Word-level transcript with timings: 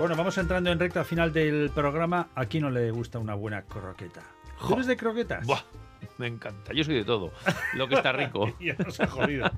Bueno, 0.00 0.16
vamos 0.16 0.38
entrando 0.38 0.70
en 0.72 0.78
recta 0.78 1.04
final 1.04 1.30
del 1.32 1.70
programa. 1.74 2.28
¿A 2.34 2.46
quién 2.46 2.62
no 2.62 2.70
le 2.70 2.90
gusta 2.90 3.18
una 3.18 3.34
buena 3.34 3.62
croqueta? 3.62 4.22
¿Tú 4.66 4.72
eres 4.74 4.86
de 4.86 4.96
croquetas? 4.96 5.46
Buah, 5.46 5.60
me 6.16 6.26
encanta. 6.26 6.72
Yo 6.72 6.84
soy 6.84 6.94
de 6.94 7.04
todo. 7.04 7.32
Lo 7.74 7.86
que 7.86 7.96
está 7.96 8.10
rico. 8.12 8.50
ya 8.60 8.74
nos 8.82 8.98
ha 8.98 9.06
jodido. 9.06 9.50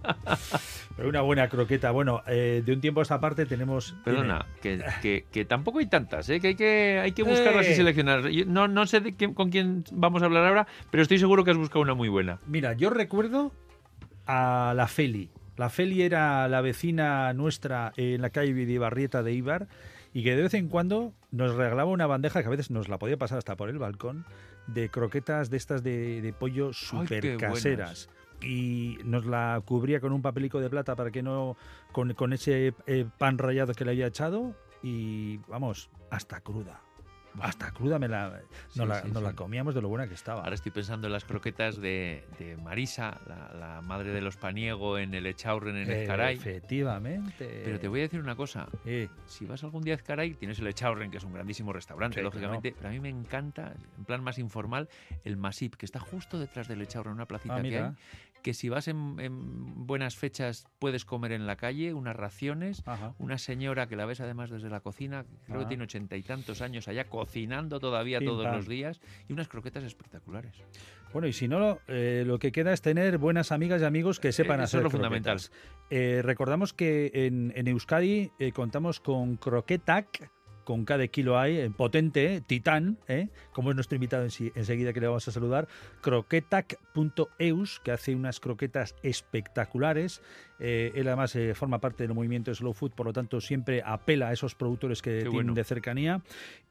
Pero 0.97 1.09
una 1.09 1.21
buena 1.21 1.49
croqueta. 1.49 1.93
Bueno, 1.93 2.23
eh, 2.27 2.61
de 2.67 2.73
un 2.73 2.81
tiempo 2.81 2.99
a 3.01 3.03
esta 3.05 3.21
parte 3.21 3.47
tenemos. 3.47 3.95
Perdona, 4.05 4.45
que, 4.61 4.83
que- 5.01 5.27
que 5.31 5.45
tampoco 5.45 5.79
hay 5.79 5.87
tantas, 5.87 6.29
¿eh? 6.29 6.41
que 6.41 6.49
hay 6.49 6.55
que, 6.57 6.99
hay 7.01 7.13
que 7.13 7.23
buscarlas 7.23 7.67
Eh. 7.67 7.73
y 7.73 7.75
seleccionar. 7.77 8.29
Yo 8.29 8.45
No, 8.45 8.67
no 8.67 8.85
sé 8.87 8.99
de 9.01 9.15
quién- 9.15 9.35
con 9.35 9.51
quién 9.51 9.85
vamos 9.93 10.23
a 10.23 10.27
hablar 10.27 10.45
ahora, 10.45 10.67
pero 10.91 11.05
estoy 11.05 11.19
seguro 11.19 11.45
que 11.45 11.53
has 11.53 11.57
buscado 11.57 11.83
una 11.83 11.95
muy 11.95 12.09
buena. 12.09 12.41
Mira, 12.49 12.73
yo 12.73 12.91
recuerdo 12.91 13.53
a 14.27 14.73
la 14.77 14.89
Feli. 14.89 15.31
La 15.57 15.71
Feli 15.71 16.03
era 16.03 16.49
la 16.49 16.61
vecina 16.63 17.33
nuestra 17.33 17.93
en 17.97 18.23
la 18.23 18.31
calle 18.31 18.53
Vidibarrieta 18.53 19.23
de 19.23 19.33
Ibar 19.35 19.69
y 20.13 20.25
que 20.25 20.37
de 20.37 20.43
vez 20.43 20.55
en 20.55 20.69
cuando 20.69 21.13
nos 21.31 21.55
regalaba 21.55 21.91
una 21.91 22.07
bandeja 22.07 22.43
que 22.43 22.47
a 22.47 22.51
veces 22.51 22.71
nos 22.71 22.89
la 22.89 22.99
podía 22.99 23.17
pasar 23.17 23.39
hasta 23.39 23.57
por 23.57 23.69
el 23.69 23.79
balcón 23.79 24.25
de 24.67 24.89
croquetas 24.91 25.51
de 25.51 25.57
estas 25.57 25.83
de, 25.83 26.21
de 26.21 26.33
pollo 26.33 26.69
qué 26.69 26.75
súper 26.75 27.37
caseras. 27.39 28.09
Y 28.41 28.99
nos 29.05 29.25
la 29.25 29.63
cubría 29.65 30.01
con 30.01 30.13
un 30.13 30.21
papelico 30.21 30.61
de 30.61 30.69
plata 30.69 30.97
para 30.97 31.11
que 31.11 31.23
no. 31.23 31.57
con, 31.93 32.13
con 32.15 32.33
ese 32.33 32.75
eh, 32.87 33.07
pan 33.17 33.39
rallado 33.39 33.73
que 33.73 33.85
le 33.85 33.93
había 33.93 34.09
echado. 34.09 34.55
Y 34.83 35.39
vamos, 35.49 35.91
hasta 36.11 36.41
cruda. 36.41 36.81
Hasta 37.41 37.71
cruda 37.73 37.99
me 37.99 38.09
la, 38.09 38.41
Sí, 38.69 38.79
nos, 38.79 38.89
la, 38.89 39.03
sí, 39.03 39.11
nos 39.11 39.23
la 39.23 39.33
comíamos 39.35 39.75
de 39.75 39.81
lo 39.83 39.89
buena 39.89 40.07
que 40.07 40.15
estaba. 40.15 40.43
Ahora 40.43 40.55
estoy 40.55 40.71
pensando 40.73 41.07
en 41.07 41.13
las 41.13 41.25
croquetas 41.25 41.77
de, 41.81 42.25
de 42.39 42.57
Marisa, 42.59 43.21
la, 43.27 43.53
la 43.59 43.81
madre 43.81 44.13
de 44.13 44.21
los 44.21 44.37
paniego 44.37 44.99
en 44.99 45.15
el 45.15 45.27
Echaurren 45.27 45.77
en 45.77 45.91
Ezcaray. 45.91 46.37
Efectivamente. 46.37 47.63
Pero 47.65 47.79
te 47.81 47.89
voy 47.89 48.01
a 48.01 48.03
decir 48.03 48.21
una 48.21 48.37
cosa. 48.37 48.69
Si 49.27 49.47
vas 49.47 49.63
algún 49.65 49.83
día 49.83 49.95
a 49.95 49.97
Ezcaray, 49.97 50.35
tienes 50.35 50.59
el 50.59 50.67
Echaurren, 50.67 51.11
que 51.11 51.17
es 51.19 51.25
un 51.25 51.33
grandísimo 51.33 51.73
restaurante, 51.73 52.23
lógicamente. 52.23 52.75
Pero 52.77 52.89
a 52.89 52.93
mí 52.93 53.01
me 53.01 53.09
encanta, 53.09 53.75
en 53.99 54.05
plan 54.05 54.23
más 54.23 54.39
informal, 54.39 54.89
el 55.25 55.37
Masip, 55.37 55.75
que 55.77 55.87
está 55.87 56.01
justo 56.01 56.39
detrás 56.39 56.69
del 56.69 56.83
Echaurren, 56.83 57.15
una 57.15 57.27
placita 57.27 57.57
ah, 57.57 57.63
que 57.63 57.79
hay. 57.79 57.93
Que 58.43 58.55
si 58.55 58.69
vas 58.69 58.89
en, 58.89 59.21
en 59.21 59.87
buenas 59.87 60.17
fechas 60.17 60.67
puedes 60.81 61.05
comer 61.05 61.31
en 61.31 61.47
la 61.47 61.55
calle, 61.55 61.95
unas 61.95 62.17
raciones. 62.17 62.83
Ajá. 62.87 63.15
Una 63.21 63.39
señora 63.39 63.87
que 63.87 63.95
la 63.95 64.05
ves 64.05 64.21
además 64.21 64.51
desde 64.51 64.69
la 64.69 64.81
cocina, 64.81 65.25
creo 65.47 65.61
Ah. 65.61 65.63
que 65.63 65.67
tiene 65.69 65.85
ochenta 65.85 66.17
y 66.17 66.25
tantos 66.25 66.61
años 66.61 66.89
allá, 66.89 67.05
cocinando 67.25 67.81
todavía 67.81 68.21
todos 68.21 68.47
los 68.47 68.69
días. 68.69 69.01
Y 69.29 69.33
unas 69.33 69.49
croquetas 69.49 69.85
espectaculares. 69.85 70.55
Bueno, 71.13 71.29
y 71.29 71.33
si 71.33 71.47
no, 71.47 71.79
eh, 71.89 72.25
lo 72.27 72.39
que 72.39 72.53
queda 72.53 72.73
es 72.73 72.81
tener 72.81 73.19
buenas 73.19 73.53
amigas 73.53 73.83
y 73.83 73.85
amigos 73.85 74.19
que 74.19 74.33
sepan 74.33 74.61
eso 74.61 74.65
hacer 74.65 74.79
es 74.79 74.85
lo 74.85 74.91
croquetas. 74.91 75.49
fundamental. 75.49 75.89
Eh, 75.91 76.23
recordamos 76.23 76.73
que 76.73 77.11
en, 77.13 77.53
en 77.55 77.69
Euskadi 77.69 78.31
eh, 78.39 78.53
contamos 78.53 78.99
con 79.01 79.37
Croquetac, 79.37 80.31
con 80.65 80.85
cada 80.85 81.07
kilo 81.09 81.39
hay, 81.39 81.59
eh, 81.59 81.71
potente, 81.71 82.37
eh, 82.37 82.41
titán, 82.41 82.99
eh, 83.09 83.29
como 83.53 83.71
es 83.71 83.75
nuestro 83.77 83.97
invitado 83.97 84.23
en 84.25 84.31
sí- 84.31 84.53
enseguida 84.55 84.93
que 84.93 85.01
le 85.01 85.07
vamos 85.09 85.27
a 85.29 85.33
saludar, 85.33 85.69
croquetac.eus, 86.01 87.81
que 87.81 87.91
hace 87.93 88.15
unas 88.15 88.41
croquetas 88.41 88.95
espectaculares. 89.03 90.23
Eh, 90.61 90.93
él 90.95 91.09
además 91.09 91.35
eh, 91.35 91.55
forma 91.55 91.81
parte 91.81 92.05
del 92.05 92.15
movimiento 92.15 92.55
Slow 92.55 92.73
Food, 92.73 92.93
por 92.93 93.07
lo 93.07 93.13
tanto 93.13 93.41
siempre 93.41 93.83
apela 93.85 94.29
a 94.29 94.33
esos 94.33 94.55
productores 94.55 95.03
que 95.03 95.11
tienen 95.19 95.33
bueno. 95.33 95.55
de 95.55 95.65
cercanía. 95.65 96.23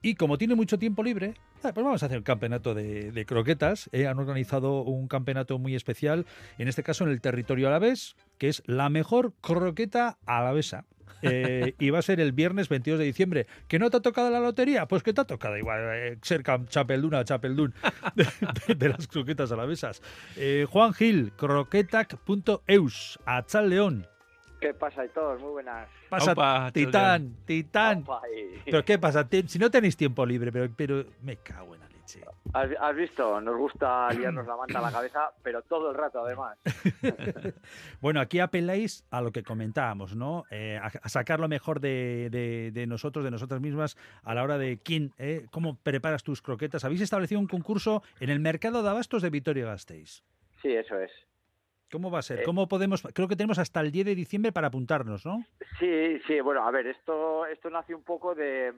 Y 0.02 0.16
como 0.16 0.38
tiene 0.38 0.56
mucho 0.56 0.80
tiempo 0.80 1.04
libre, 1.04 1.34
ah, 1.64 1.72
pues 1.74 1.84
vamos 1.84 2.02
a 2.02 2.06
hacer 2.06 2.20
un 2.20 2.24
campeonato 2.24 2.74
de, 2.74 3.12
de 3.12 3.26
croquetas. 3.26 3.90
Han 3.94 4.18
organizado 4.20 4.82
un 4.84 5.08
campeonato 5.08 5.60
muy 5.60 5.76
especial, 5.76 6.26
en 6.58 6.68
este 6.68 6.84
caso 6.84 7.04
en 7.04 7.10
el 7.12 7.20
territorio 7.22 7.68
alavés, 7.68 8.16
que 8.38 8.48
es 8.48 8.64
la 8.66 8.90
mejor 8.90 9.34
croqueta 9.42 10.18
alavesa. 10.26 10.86
Eh, 11.22 11.76
y 11.80 11.90
va 11.90 12.00
a 12.00 12.02
ser 12.02 12.20
el 12.20 12.32
viernes 12.32 12.70
22 12.70 13.00
de 13.00 13.06
diciembre. 13.06 13.48
¿Que 13.68 13.80
no 13.80 13.90
te 13.90 13.98
ha 13.98 14.00
tocado 14.02 14.30
la 14.30 14.40
lotería? 14.40 14.88
Pues 14.88 15.04
que 15.04 15.14
te 15.14 15.22
ha 15.22 15.26
tocado 15.26 15.58
igual 15.58 15.80
eh, 15.94 16.18
ser 16.22 16.44
cam- 16.44 16.68
chapeldún 16.68 17.14
a 17.16 17.24
chapeldún 17.26 17.74
de, 18.16 18.28
de- 18.68 18.76
de 18.76 18.90
las 18.90 19.08
croquetas 19.08 19.52
alavesas. 19.52 20.02
Eh, 20.38 20.66
Juan 20.70 20.94
Gil, 20.94 21.32
croquetac.eus, 21.36 23.20
Achal 23.26 23.70
León. 23.70 24.08
¿Qué 24.60 24.74
pasa, 24.76 25.04
y 25.04 25.10
todos? 25.10 25.42
Muy 25.42 25.52
buenas. 25.52 25.88
Pasa, 26.10 26.34
Opa, 26.34 26.70
titán, 26.72 27.36
titán. 27.46 28.00
Opa, 28.04 28.22
y- 28.30 28.60
¿Pero 28.66 28.86
qué 28.86 29.00
pasa? 29.00 29.28
Si 29.48 29.58
no 29.58 29.72
tenéis 29.72 29.98
tiempo 29.98 30.24
libre, 30.26 30.52
pero, 30.52 30.72
pero 30.76 31.06
me 31.24 31.38
cago 31.38 31.74
en 31.74 31.82
la 31.82 31.88
leche. 32.20 32.32
¿Has, 32.54 32.70
has 32.80 32.96
visto? 32.96 33.40
Nos 33.42 33.58
gusta 33.58 34.10
liarnos 34.14 34.46
la 34.48 34.56
manta 34.58 34.80
a 34.80 34.82
la 34.82 34.92
cabeza, 34.92 35.32
pero 35.44 35.62
todo 35.64 35.92
el 35.92 35.98
rato, 35.98 36.24
además. 36.26 36.58
Bueno, 38.02 38.20
aquí 38.20 38.40
apeláis 38.40 39.06
a 39.12 39.22
lo 39.22 39.32
que 39.32 39.44
comentábamos, 39.44 40.16
¿no? 40.16 40.44
Eh, 40.50 40.78
a, 40.82 40.88
a 40.88 41.10
sacar 41.10 41.40
lo 41.40 41.48
mejor 41.48 41.80
de, 41.80 42.30
de- 42.32 42.72
de 42.72 42.88
nosotros, 42.88 43.24
de 43.24 43.32
nosotras 43.32 43.62
mismas, 43.62 43.98
a 44.24 44.34
la 44.34 44.44
hora 44.44 44.58
de 44.58 44.80
quién, 44.80 45.14
eh, 45.18 45.46
cómo 45.52 45.78
preparas 45.78 46.24
tus 46.24 46.42
croquetas. 46.42 46.84
Habéis 46.86 47.02
establecido 47.02 47.40
un 47.40 47.48
concurso 47.48 48.04
en 48.20 48.30
el 48.30 48.40
mercado 48.40 48.82
de 48.84 48.90
abastos 48.90 49.22
de 49.22 49.30
Vitoria-Gasteiz. 49.30 50.24
Sí, 50.62 50.70
eso 50.74 50.98
es. 51.00 51.12
¿Cómo 51.92 52.10
va 52.10 52.20
a 52.20 52.22
ser? 52.22 52.40
Eh. 52.40 52.44
¿Cómo 52.44 52.68
podemos? 52.68 53.02
Creo 53.14 53.28
que 53.28 53.36
tenemos 53.36 53.60
hasta 53.60 53.82
el 53.82 53.92
10 53.92 54.06
de 54.06 54.16
diciembre 54.16 54.52
para 54.52 54.68
apuntarnos, 54.68 55.26
¿no? 55.26 55.44
Sí, 55.80 56.20
sí, 56.26 56.40
bueno, 56.40 56.66
a 56.66 56.72
ver, 56.72 56.88
esto, 56.88 57.46
esto 57.48 57.70
nace 57.70 57.94
un 57.94 58.04
poco 58.04 58.34
de, 58.34 58.74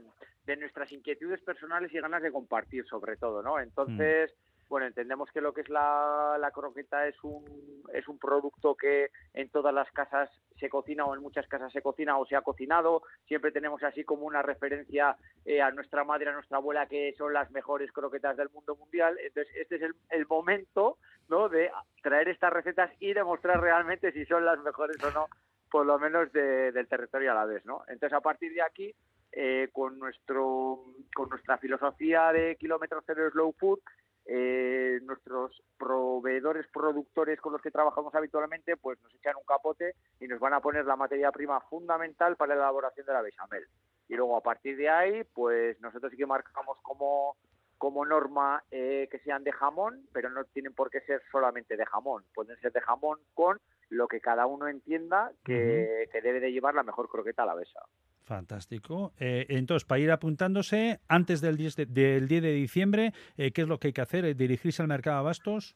de 0.46 0.58
nuestras 0.58 0.92
inquietudes 0.92 1.42
personales 1.42 1.94
y 1.94 2.00
ganas 2.00 2.22
de 2.22 2.32
compartir, 2.32 2.86
sobre 2.86 3.18
todo, 3.18 3.42
¿no? 3.42 3.60
Entonces, 3.60 4.34
bueno, 4.70 4.88
entendemos 4.88 5.30
que 5.32 5.42
lo 5.42 5.54
que 5.54 5.62
es 5.62 5.70
la, 5.70 6.38
la 6.40 6.52
croqueta 6.52 7.08
es 7.08 7.16
un, 7.24 7.84
es 7.94 8.08
un 8.08 8.18
producto 8.18 8.76
que 8.76 9.10
en 9.34 9.50
todas 9.50 9.74
las 9.74 9.90
casas 9.92 10.30
se 10.60 10.68
cocina 10.70 11.06
o 11.06 11.14
en 11.14 11.22
muchas 11.22 11.48
casas 11.48 11.72
se 11.72 11.82
cocina 11.82 12.18
o 12.18 12.26
se 12.26 12.36
ha 12.36 12.42
cocinado. 12.42 13.04
Siempre 13.28 13.52
tenemos 13.52 13.84
así 13.84 14.04
como 14.04 14.26
una 14.26 14.42
referencia 14.42 15.16
eh, 15.46 15.62
a 15.62 15.70
nuestra 15.72 16.04
madre, 16.04 16.30
a 16.30 16.34
nuestra 16.34 16.58
abuela, 16.58 16.88
que 16.88 17.14
son 17.18 17.34
las 17.34 17.52
mejores 17.52 17.92
croquetas 17.92 18.36
del 18.36 18.50
mundo 18.50 18.76
mundial. 18.76 19.18
Entonces, 19.24 19.54
este 19.56 19.76
es 19.76 19.82
el, 19.84 19.96
el 20.10 20.26
momento, 20.26 20.98
¿no?, 21.30 21.50
de 21.50 21.70
traer 22.02 22.30
estas 22.30 22.52
recetas 22.52 22.92
y 23.00 23.14
demostrar 23.14 23.62
realmente 23.62 24.12
si 24.12 24.26
son 24.26 24.44
las 24.44 24.60
mejores 24.60 24.98
o 25.04 25.12
no 25.12 25.28
por 25.70 25.88
lo 25.88 25.98
menos 25.98 26.32
de- 26.32 26.72
del 26.72 26.88
territorio 26.88 27.32
a 27.32 27.36
la 27.36 27.46
vez, 27.46 27.66
¿no? 27.66 27.84
Entonces, 27.88 28.14
a 28.16 28.22
partir 28.22 28.54
de 28.54 28.62
aquí, 28.62 28.94
eh, 29.36 29.70
con 29.72 29.98
nuestro 29.98 30.86
con 31.14 31.30
nuestra 31.30 31.58
filosofía 31.58 32.32
de 32.32 32.56
kilómetro 32.56 33.02
cero 33.06 33.30
slow 33.32 33.54
food, 33.54 33.80
eh, 34.26 35.00
nuestros 35.04 35.62
proveedores 35.78 36.68
productores 36.72 37.42
con 37.42 37.52
los 37.54 37.62
que 37.62 37.72
trabajamos 37.72 38.14
habitualmente, 38.16 38.78
pues 38.78 39.02
nos 39.02 39.14
echan 39.16 39.36
un 39.36 39.46
capote 39.46 39.96
y 40.20 40.28
nos 40.28 40.40
van 40.40 40.54
a 40.54 40.62
poner 40.62 40.86
la 40.86 40.96
materia 40.96 41.32
prima 41.32 41.60
fundamental 41.62 42.36
para 42.36 42.56
la 42.56 42.62
elaboración 42.62 43.06
de 43.06 43.14
la 43.14 43.22
bechamel. 43.22 43.66
Y 44.08 44.16
luego, 44.16 44.38
a 44.38 44.42
partir 44.42 44.78
de 44.78 44.90
ahí, 44.90 45.24
pues 45.34 45.80
nosotros 45.82 46.12
sí 46.12 46.18
que 46.18 46.26
marcamos 46.26 46.78
como 46.82 47.36
como 47.80 48.06
norma 48.06 48.64
eh, 48.72 49.10
que 49.12 49.20
sean 49.20 49.44
de 49.44 49.52
jamón, 49.52 50.08
pero 50.14 50.30
no 50.30 50.46
tienen 50.46 50.74
por 50.74 50.90
qué 50.90 51.02
ser 51.02 51.22
solamente 51.30 51.76
de 51.76 51.86
jamón. 51.86 52.24
Pueden 52.34 52.56
ser 52.62 52.72
de 52.72 52.80
jamón 52.80 53.20
con 53.34 53.60
lo 53.90 54.08
que 54.08 54.22
cada 54.22 54.46
uno 54.46 54.70
entienda 54.70 55.34
que, 55.44 56.08
que 56.10 56.22
debe 56.22 56.40
de 56.40 56.54
llevar 56.54 56.76
la 56.76 56.84
mejor 56.84 57.10
croqueta 57.10 57.44
a 57.44 57.48
la 57.48 57.56
besa. 57.56 57.82
Fantástico. 58.24 59.14
Eh, 59.20 59.46
entonces, 59.50 59.86
para 59.86 60.00
ir 60.00 60.12
apuntándose, 60.12 61.00
antes 61.08 61.42
del 61.42 61.58
10 61.58 61.76
de, 61.76 61.86
del 61.88 62.28
10 62.28 62.42
de 62.42 62.52
diciembre, 62.54 63.14
eh, 63.38 63.52
¿qué 63.52 63.64
es 63.64 63.68
lo 63.68 63.80
que 63.80 63.88
hay 63.88 63.94
que 63.94 64.02
hacer? 64.02 64.26
Eh, 64.26 64.34
¿Dirigirse 64.34 64.82
al 64.82 64.88
mercado 64.88 65.18
de 65.18 65.20
abastos? 65.22 65.76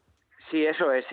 Sí, 0.49 0.65
eso 0.65 0.93
es. 0.93 1.05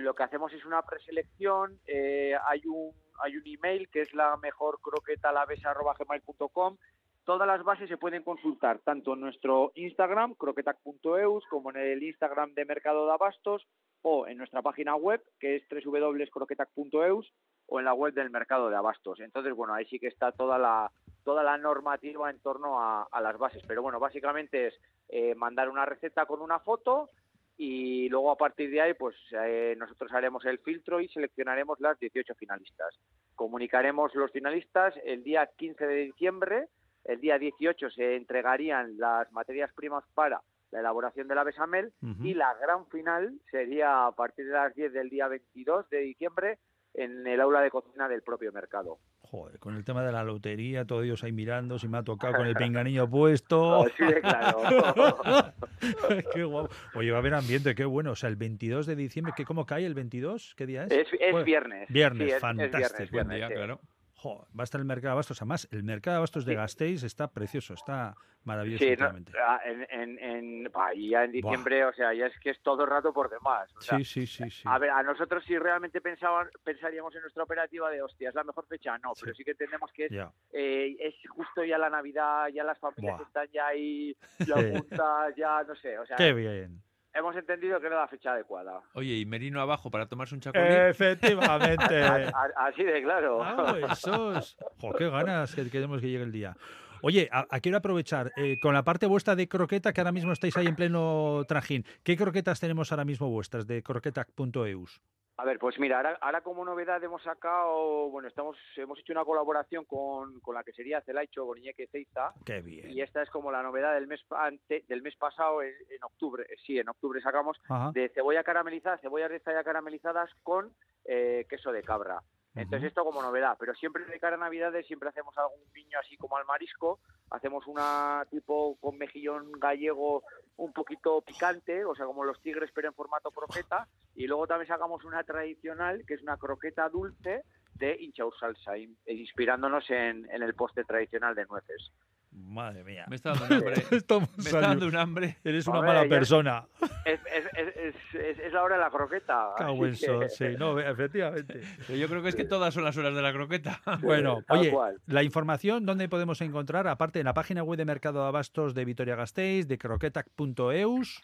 Lo 0.00 0.14
que 0.14 0.22
hacemos 0.24 0.52
es 0.52 0.62
una 0.66 0.82
preselección. 0.82 1.78
hay 1.88 2.60
un 2.66 2.92
hay 3.22 3.36
un 3.36 3.46
email 3.46 3.88
que 3.88 4.02
es 4.02 4.12
la 4.14 4.36
mejor 4.36 4.80
croqueta 4.82 5.32
gmail.com. 5.32 6.76
Todas 7.24 7.46
las 7.46 7.62
bases 7.62 7.88
se 7.88 7.96
pueden 7.96 8.24
consultar 8.24 8.80
tanto 8.80 9.14
en 9.14 9.20
nuestro 9.20 9.70
Instagram, 9.76 10.34
croquetac.eus, 10.34 11.44
como 11.48 11.70
en 11.70 11.76
el 11.76 12.02
Instagram 12.02 12.52
de 12.54 12.64
Mercado 12.64 13.06
de 13.06 13.12
Abastos, 13.12 13.64
o 14.02 14.26
en 14.26 14.38
nuestra 14.38 14.60
página 14.60 14.96
web, 14.96 15.22
que 15.38 15.54
es 15.56 15.62
www.croquetac.eus, 15.70 17.32
o 17.66 17.78
en 17.78 17.84
la 17.84 17.94
web 17.94 18.14
del 18.14 18.30
Mercado 18.30 18.68
de 18.70 18.76
Abastos. 18.76 19.20
Entonces, 19.20 19.54
bueno, 19.54 19.74
ahí 19.74 19.86
sí 19.86 19.98
que 19.98 20.08
está 20.08 20.32
toda 20.32 20.58
la, 20.58 20.90
toda 21.24 21.42
la 21.42 21.56
normativa 21.58 22.30
en 22.30 22.38
torno 22.40 22.80
a, 22.80 23.08
a 23.10 23.20
las 23.20 23.38
bases. 23.38 23.62
Pero 23.66 23.82
bueno, 23.82 23.98
básicamente 24.00 24.68
es 24.68 24.74
eh, 25.08 25.34
mandar 25.34 25.68
una 25.68 25.84
receta 25.84 26.26
con 26.26 26.40
una 26.40 26.58
foto 26.58 27.10
y 27.56 28.08
luego 28.08 28.30
a 28.30 28.36
partir 28.36 28.70
de 28.70 28.80
ahí 28.80 28.94
pues 28.94 29.14
eh, 29.32 29.74
nosotros 29.78 30.10
haremos 30.12 30.44
el 30.46 30.58
filtro 30.58 31.00
y 31.00 31.08
seleccionaremos 31.08 31.80
las 31.80 31.98
18 31.98 32.34
finalistas. 32.34 32.98
Comunicaremos 33.34 34.14
los 34.14 34.32
finalistas 34.32 34.94
el 35.04 35.22
día 35.22 35.48
15 35.56 35.86
de 35.86 35.94
diciembre, 35.96 36.68
el 37.04 37.20
día 37.20 37.38
18 37.38 37.90
se 37.90 38.16
entregarían 38.16 38.98
las 38.98 39.30
materias 39.32 39.72
primas 39.74 40.04
para 40.14 40.40
la 40.70 40.80
elaboración 40.80 41.28
de 41.28 41.34
la 41.34 41.44
besamel 41.44 41.92
y 42.22 42.32
la 42.32 42.54
gran 42.54 42.86
final 42.86 43.38
sería 43.50 44.06
a 44.06 44.12
partir 44.12 44.46
de 44.46 44.52
las 44.52 44.74
10 44.74 44.92
del 44.94 45.10
día 45.10 45.28
22 45.28 45.90
de 45.90 45.98
diciembre 45.98 46.58
en 46.94 47.26
el 47.26 47.40
aula 47.40 47.60
de 47.62 47.70
cocina 47.70 48.08
del 48.08 48.22
propio 48.22 48.52
mercado. 48.52 48.98
Joder, 49.22 49.58
con 49.58 49.76
el 49.76 49.84
tema 49.84 50.04
de 50.04 50.12
la 50.12 50.24
lotería, 50.24 50.84
todos 50.84 51.04
ellos 51.04 51.24
ahí 51.24 51.32
mirando, 51.32 51.78
si 51.78 51.88
me 51.88 51.96
ha 51.98 52.02
tocado 52.02 52.34
con 52.34 52.46
el 52.46 52.54
pinganillo 52.56 53.08
puesto. 53.08 53.84
De 53.98 54.20
claro. 54.20 54.60
qué 56.34 56.44
guapo. 56.44 56.68
Oye, 56.94 57.10
va 57.10 57.16
a 57.18 57.20
haber 57.20 57.34
ambiente, 57.34 57.74
qué 57.74 57.84
bueno. 57.84 58.12
O 58.12 58.14
sea, 58.16 58.28
el 58.28 58.36
22 58.36 58.86
de 58.86 58.96
diciembre, 58.96 59.32
¿qué, 59.36 59.44
¿cómo 59.44 59.64
cae 59.66 59.86
el 59.86 59.94
22? 59.94 60.54
¿Qué 60.56 60.66
día 60.66 60.84
es? 60.84 60.90
es, 60.92 61.08
es 61.18 61.44
viernes. 61.44 61.88
viernes, 61.88 62.24
Sí, 62.24 62.28
es- 62.30 62.34
es 62.36 62.40
fantástico. 62.40 62.78
viernes, 62.78 63.10
Buen 63.10 63.28
día, 63.28 63.48
sí. 63.48 63.54
claro. 63.54 63.80
Jo, 64.22 64.46
va 64.56 64.62
a 64.62 64.64
estar 64.64 64.80
el 64.80 64.84
mercado 64.84 65.08
de 65.08 65.12
abastos. 65.12 65.42
Además, 65.42 65.68
el 65.72 65.82
mercado 65.82 66.14
de 66.14 66.18
abastos 66.18 66.44
de. 66.44 66.54
Gasteiz 66.54 67.02
está 67.02 67.26
precioso, 67.28 67.74
está 67.74 68.14
maravilloso. 68.44 68.84
Sí, 68.84 68.94
no, 68.96 69.12
ah, 69.44 69.60
en, 69.64 70.18
en, 70.20 70.68
ya 71.10 71.24
en 71.24 71.32
diciembre, 71.32 71.84
o 71.84 71.92
sea, 71.92 72.14
ya 72.14 72.26
es 72.26 72.38
que 72.38 72.50
es 72.50 72.62
todo 72.62 72.84
el 72.84 72.90
rato 72.90 73.12
por 73.12 73.28
demás. 73.28 73.68
O 73.76 73.80
sea, 73.80 73.98
sí, 73.98 74.04
sí, 74.04 74.26
sí, 74.26 74.48
sí. 74.48 74.62
A 74.64 74.78
ver, 74.78 74.90
a 74.90 75.02
nosotros 75.02 75.44
si 75.44 75.58
realmente 75.58 76.00
pensaban, 76.00 76.48
pensaríamos 76.62 77.12
en 77.16 77.22
nuestra 77.22 77.42
operativa 77.42 77.90
de, 77.90 78.00
hostia, 78.02 78.28
es 78.28 78.34
la 78.34 78.44
mejor 78.44 78.66
fecha, 78.66 78.96
no, 78.98 79.12
pero 79.20 79.34
Sí. 79.34 79.42
que 79.42 79.50
entendemos 79.52 79.90
que 79.92 80.06
es, 80.06 80.12
eh, 80.52 80.96
es 81.00 81.14
justo 81.28 81.64
ya 81.64 81.78
la 81.78 81.90
Navidad, 81.90 82.46
ya 82.54 82.62
las 82.62 82.78
familias 82.78 83.16
Buah. 83.16 83.26
están 83.26 83.48
ya 83.52 83.66
ahí, 83.66 84.16
juntas, 84.86 85.34
ya 85.36 85.64
no 85.64 85.74
sé, 85.74 85.98
o 85.98 86.06
sea, 86.06 86.16
Qué 86.16 86.32
bien. 86.32 86.80
Hemos 87.14 87.36
entendido 87.36 87.80
que 87.80 87.86
era 87.86 88.00
la 88.00 88.08
fecha 88.08 88.32
adecuada. 88.32 88.80
Oye, 88.94 89.14
y 89.18 89.26
Merino 89.26 89.60
abajo 89.60 89.90
para 89.90 90.06
tomarse 90.06 90.34
un 90.34 90.40
chacolí. 90.40 90.64
Efectivamente. 90.64 92.02
A- 92.02 92.14
a- 92.56 92.66
Así 92.68 92.82
de 92.84 93.02
claro. 93.02 93.42
Ah, 93.42 93.76
eso 93.92 94.36
es. 94.38 94.56
Jo, 94.80 94.92
qué 94.94 95.08
ganas 95.10 95.54
que 95.54 95.68
queremos 95.70 96.00
que 96.00 96.08
llegue 96.08 96.24
el 96.24 96.32
día. 96.32 96.56
Oye, 97.02 97.28
a- 97.32 97.46
a- 97.50 97.60
quiero 97.60 97.78
aprovechar 97.78 98.32
eh, 98.36 98.58
con 98.60 98.74
la 98.74 98.84
parte 98.84 99.06
vuestra 99.06 99.34
de 99.34 99.48
croqueta, 99.48 99.92
que 99.92 100.00
ahora 100.00 100.12
mismo 100.12 100.32
estáis 100.32 100.56
ahí 100.56 100.66
en 100.66 100.76
pleno 100.76 101.42
trajín. 101.48 101.84
¿Qué 102.04 102.16
croquetas 102.16 102.60
tenemos 102.60 102.92
ahora 102.92 103.04
mismo 103.04 103.28
vuestras 103.28 103.66
de 103.66 103.82
croqueta.eus? 103.82 105.00
A 105.38 105.44
ver, 105.46 105.58
pues 105.58 105.78
mira, 105.78 105.96
ahora, 105.96 106.18
ahora 106.20 106.40
como 106.42 106.62
novedad 106.64 107.02
hemos 107.02 107.22
sacado, 107.22 108.10
bueno, 108.10 108.28
estamos 108.28 108.56
hemos 108.76 108.98
hecho 108.98 109.12
una 109.14 109.24
colaboración 109.24 109.86
con, 109.86 110.38
con 110.40 110.54
la 110.54 110.62
que 110.62 110.72
sería 110.72 111.00
Celaicho, 111.00 111.46
con 111.46 111.56
Iñaki 111.58 111.86
Ceiza, 111.86 112.34
Qué 112.44 112.60
bien. 112.60 112.90
y 112.90 113.00
esta 113.00 113.22
es 113.22 113.30
como 113.30 113.50
la 113.50 113.62
novedad 113.62 113.94
del 113.94 114.06
mes 114.06 114.20
ante- 114.30 114.84
del 114.88 115.00
mes 115.02 115.16
pasado, 115.16 115.62
en, 115.62 115.70
en 115.88 116.04
octubre, 116.04 116.44
eh, 116.48 116.56
sí, 116.66 116.78
en 116.78 116.88
octubre 116.88 117.20
sacamos 117.22 117.58
Ajá. 117.68 117.90
de 117.92 118.10
cebolla 118.10 118.44
caramelizada, 118.44 118.98
cebollas 118.98 119.30
de 119.30 119.40
zaya 119.40 119.64
caramelizadas 119.64 120.30
con 120.42 120.70
eh, 121.06 121.46
queso 121.48 121.72
de 121.72 121.82
cabra. 121.82 122.20
Entonces 122.54 122.88
esto 122.88 123.02
como 123.04 123.22
novedad, 123.22 123.56
pero 123.58 123.74
siempre 123.74 124.04
de 124.04 124.20
cara 124.20 124.36
a 124.36 124.38
Navidades 124.38 124.86
siempre 124.86 125.08
hacemos 125.08 125.36
algún 125.38 125.62
guiño 125.74 125.98
así 125.98 126.16
como 126.18 126.36
al 126.36 126.44
marisco, 126.44 127.00
hacemos 127.30 127.66
una 127.66 128.26
tipo 128.30 128.76
con 128.78 128.98
mejillón 128.98 129.50
gallego 129.52 130.22
un 130.56 130.72
poquito 130.74 131.22
picante, 131.22 131.84
o 131.86 131.94
sea 131.94 132.04
como 132.04 132.24
los 132.24 132.40
tigres 132.42 132.70
pero 132.74 132.88
en 132.88 132.94
formato 132.94 133.30
croqueta, 133.30 133.88
y 134.14 134.26
luego 134.26 134.46
también 134.46 134.68
sacamos 134.68 135.02
una 135.04 135.24
tradicional 135.24 136.04
que 136.06 136.14
es 136.14 136.22
una 136.22 136.36
croqueta 136.36 136.90
dulce 136.90 137.42
de 137.74 137.96
hinchaur 137.98 138.34
salsa, 138.38 138.76
in- 138.76 138.98
inspirándonos 139.06 139.88
en, 139.90 140.30
en 140.30 140.42
el 140.42 140.54
postre 140.54 140.84
tradicional 140.84 141.34
de 141.34 141.46
nueces. 141.46 141.90
Madre 142.34 142.82
mía. 142.82 143.04
Me 143.08 143.16
está 143.16 143.30
dando 143.34 143.46
un 143.46 143.52
hambre. 143.54 143.74
Estamos 143.90 144.36
Me 144.38 144.44
está 144.44 144.60
dando 144.60 144.86
un 144.86 144.96
hambre. 144.96 145.38
Eres 145.44 145.66
una 145.66 145.82
mala 145.82 146.04
persona. 146.08 146.64
Es, 147.04 147.20
es, 147.32 147.44
es, 147.54 147.76
es- 147.76 148.14
es- 148.14 148.38
es 148.38 148.52
la 148.52 148.62
hora 148.62 148.76
de 148.76 148.82
la 148.82 148.90
croqueta. 148.90 149.50
Que- 149.58 150.28
sí, 150.28 150.44
no, 150.58 150.78
efectivamente. 150.80 151.60
Pero 151.86 151.98
yo 151.98 152.08
creo 152.08 152.22
que 152.22 152.30
es 152.30 152.34
que 152.36 152.44
todas 152.44 152.72
son 152.74 152.84
las 152.84 152.96
horas 152.96 153.14
de 153.14 153.22
la 153.22 153.32
croqueta. 153.32 153.80
Bueno, 154.02 154.42
Tal 154.46 154.58
oye, 154.58 154.70
cual. 154.70 154.96
la 155.06 155.22
información, 155.22 155.84
¿dónde 155.86 156.08
podemos 156.08 156.40
encontrar? 156.40 156.88
Aparte, 156.88 157.18
en 157.20 157.26
la 157.26 157.34
página 157.34 157.62
web 157.62 157.76
de 157.76 157.84
Mercado 157.84 158.22
de 158.22 158.28
Abastos 158.28 158.74
de 158.74 158.84
Vitoria-Gasteiz, 158.84 159.68
de 159.68 159.78
croquetac.eus. 159.78 161.22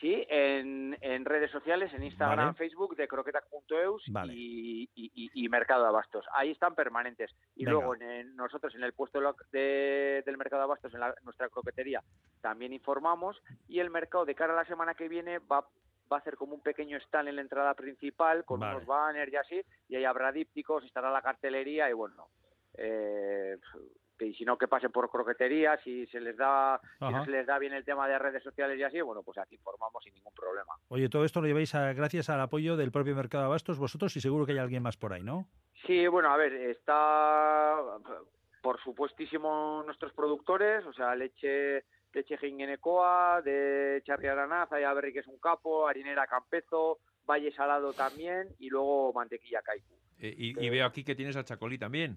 Sí, 0.00 0.26
en, 0.28 0.96
en 1.00 1.24
redes 1.24 1.50
sociales, 1.50 1.92
en 1.94 2.02
Instagram, 2.02 2.46
Vale. 2.46 2.58
Facebook, 2.58 2.96
de 2.96 3.06
croquetac.eus 3.08 4.04
Vale. 4.10 4.32
y, 4.34 4.88
y- 4.94 5.30
y- 5.34 5.48
Mercado 5.48 5.82
de 5.82 5.88
Abastos. 5.88 6.26
Ahí 6.32 6.50
están 6.50 6.74
permanentes. 6.74 7.30
Y 7.54 7.64
Venga. 7.64 7.78
luego 7.78 7.94
en, 7.94 8.02
en 8.02 8.36
nosotros 8.36 8.74
en 8.74 8.82
el 8.82 8.92
puesto 8.92 9.20
de 9.52 10.22
del 10.26 10.36
Mercado 10.36 10.60
de 10.60 10.64
Abastos, 10.64 10.92
en 10.94 11.00
la- 11.00 11.14
nuestra 11.22 11.48
croquetería, 11.48 12.02
también 12.40 12.72
informamos. 12.72 13.40
Y 13.68 13.78
el 13.78 13.90
mercado 13.90 14.24
de 14.24 14.34
cara 14.34 14.52
a 14.52 14.56
la 14.56 14.64
semana 14.66 14.94
que 14.94 15.08
viene 15.08 15.38
va, 15.38 15.60
va 16.12 16.16
a 16.16 16.20
hacer 16.20 16.36
como 16.36 16.54
un 16.54 16.60
pequeño 16.62 16.98
stand 16.98 17.28
en 17.28 17.36
la 17.36 17.42
entrada 17.42 17.72
principal 17.74 18.44
con 18.44 18.60
Vale. 18.60 18.76
unos 18.76 18.86
banners 18.86 19.32
y 19.32 19.36
así. 19.36 19.62
Y 19.88 19.96
ahí 19.96 20.04
habrá 20.04 20.32
dípticos, 20.32 20.84
estará 20.84 21.10
la 21.10 21.22
cartelería 21.22 21.88
y 21.88 21.92
bueno. 21.92 22.26
Eh, 22.76 23.56
que 24.18 24.32
si 24.34 24.44
no 24.44 24.56
que 24.56 24.68
pasen 24.68 24.92
por 24.92 25.10
croquetería, 25.10 25.78
si 25.82 26.06
se 26.06 26.20
les 26.20 26.36
da 26.36 26.80
si 26.98 27.04
no 27.12 27.24
se 27.24 27.30
les 27.30 27.46
da 27.46 27.58
bien 27.58 27.72
el 27.72 27.84
tema 27.84 28.06
de 28.08 28.18
redes 28.18 28.42
sociales 28.42 28.78
y 28.78 28.82
así, 28.82 29.00
bueno, 29.00 29.22
pues 29.22 29.38
aquí 29.38 29.56
informamos 29.56 30.02
sin 30.04 30.14
ningún 30.14 30.32
problema. 30.34 30.72
Oye, 30.88 31.08
todo 31.08 31.24
esto 31.24 31.40
lo 31.40 31.46
lleváis 31.46 31.74
a- 31.74 31.92
gracias 31.92 32.28
al 32.30 32.40
apoyo 32.40 32.76
del 32.76 32.92
propio 32.92 33.14
Mercado 33.16 33.42
de 33.44 33.46
Abastos 33.46 33.78
vosotros 33.78 34.14
y 34.16 34.20
seguro 34.20 34.46
que 34.46 34.52
hay 34.52 34.58
alguien 34.58 34.82
más 34.82 34.96
por 34.96 35.12
ahí, 35.12 35.22
¿no? 35.22 35.46
Sí, 35.86 36.06
bueno, 36.06 36.30
a 36.30 36.36
ver, 36.36 36.52
está 36.52 37.76
por 38.62 38.80
supuestísimo 38.82 39.82
nuestros 39.84 40.12
productores, 40.12 40.84
o 40.86 40.92
sea, 40.92 41.14
leche 41.14 41.84
leche 42.12 42.38
Gingenecoa, 42.38 43.42
de 43.42 44.00
Charri 44.06 44.28
Aranaza, 44.28 44.80
y 44.80 44.84
Aberri, 44.84 45.12
que 45.12 45.18
es 45.18 45.26
un 45.26 45.38
capo, 45.40 45.88
harinera 45.88 46.28
Campezo, 46.28 47.00
Valle 47.28 47.52
Salado 47.52 47.92
también, 47.92 48.48
y 48.60 48.68
luego 48.70 49.12
mantequilla 49.12 49.60
Kaiku. 49.62 49.94
Eh, 50.20 50.32
y, 50.38 50.64
y 50.64 50.70
veo 50.70 50.86
aquí 50.86 51.02
que 51.02 51.16
tienes 51.16 51.36
a 51.36 51.42
chacolí 51.44 51.76
también. 51.76 52.16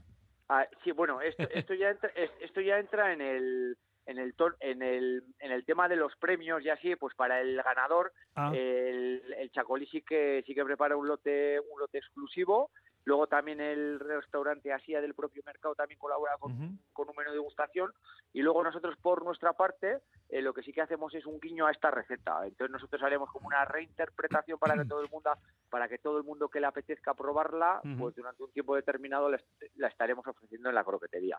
Ah, 0.50 0.66
sí, 0.84 0.92
bueno, 0.92 1.20
esto, 1.22 1.44
esto 1.54 1.74
ya 1.74 1.90
entra, 1.90 2.10
es- 2.16 2.32
esto 2.42 2.62
ya 2.62 2.80
entra 2.80 3.12
en 3.14 3.22
el 3.22 3.78
en 4.06 4.20
el 4.20 4.34
en 4.62 4.82
el 4.82 5.24
en 5.40 5.52
el 5.52 5.66
tema 5.66 5.90
de 5.90 5.98
los 5.98 6.16
premios 6.16 6.64
y 6.64 6.70
así, 6.70 6.96
pues 6.96 7.14
para 7.16 7.42
el 7.42 7.62
ganador 7.62 8.14
Ah, 8.36 8.52
el, 8.54 9.22
el 9.38 9.52
Chacolí 9.52 9.86
sí 9.88 10.02
que 10.02 10.44
sí 10.48 10.56
que 10.56 10.64
prepara 10.64 10.96
un 10.96 11.08
lote 11.08 11.60
un 11.60 11.80
lote 11.80 11.98
exclusivo. 11.98 12.72
Luego 13.04 13.28
también 13.28 13.62
el 13.62 14.00
restaurante 14.02 14.72
Asia 14.74 15.00
del 15.02 15.14
propio 15.14 15.42
mercado 15.46 15.76
también 15.76 15.98
colabora 15.98 16.38
con, 16.40 16.52
con 16.94 17.08
un 17.10 17.16
menú 17.16 17.30
de 17.32 17.38
degustación. 17.38 17.94
Y 18.34 18.42
luego 18.42 18.64
nosotros 18.64 18.96
por 19.02 19.24
nuestra 19.24 19.54
parte 19.54 20.00
eh, 20.30 20.42
lo 20.42 20.54
que 20.54 20.62
sí 20.64 20.74
que 20.74 20.82
hacemos 20.82 21.14
es 21.16 21.26
un 21.26 21.40
guiño 21.40 21.66
a 21.68 21.72
esta 21.72 21.90
receta. 21.92 22.40
Entonces 22.46 22.72
nosotros 22.72 23.02
haremos 23.04 23.30
como 23.32 23.48
una 23.48 23.64
reinterpretación 23.66 24.60
para 24.60 24.76
que 24.76 24.86
todo 24.86 25.02
el 25.02 25.10
mundo 25.10 25.32
para 25.70 25.88
que 25.88 25.98
todo 25.98 26.18
el 26.18 26.24
mundo 26.24 26.50
que 26.50 26.60
le 26.60 26.68
apetezca 26.68 27.14
probarla, 27.14 27.82
pues 27.98 28.16
durante 28.16 28.44
un 28.44 28.52
tiempo 28.52 28.76
determinado 28.76 29.30
la, 29.30 29.38
est- 29.38 29.64
la 29.76 29.88
estaremos 29.88 30.26
ofreciendo 30.28 30.70
en 30.70 30.76
la 30.76 30.84
croquetería. 30.84 31.38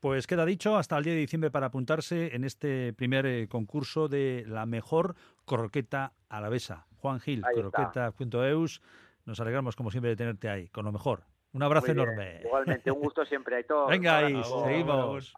Pues 0.00 0.26
queda 0.26 0.44
dicho, 0.44 0.76
hasta 0.76 0.98
el 0.98 1.04
día 1.04 1.12
de 1.14 1.20
diciembre 1.20 1.50
para 1.52 1.66
apuntarse 1.66 2.34
en 2.34 2.42
este 2.42 2.92
primer 2.92 3.24
eh, 3.24 3.46
concurso 3.48 4.08
de 4.08 4.44
la 4.48 4.66
mejor 4.66 5.14
croqueta 5.46 6.12
alavesa. 6.28 6.86
Juan 6.96 7.20
Gil, 7.20 7.42
croqueta.eus. 7.54 8.82
Nos 9.26 9.38
alegramos, 9.40 9.76
como 9.76 9.92
siempre, 9.92 10.10
de 10.10 10.16
tenerte 10.16 10.48
ahí, 10.48 10.68
con 10.68 10.84
lo 10.84 10.90
mejor. 10.92 11.22
Un 11.52 11.62
abrazo 11.62 11.86
bien. 11.86 11.98
enorme. 12.00 12.40
Igualmente, 12.44 12.90
un 12.90 13.00
gusto 13.00 13.24
siempre. 13.24 13.54
Aitor. 13.58 13.88
Venga 13.90 14.18
ahí, 14.18 14.42
seguimos. 14.64 15.32